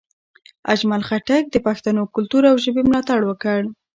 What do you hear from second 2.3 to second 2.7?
او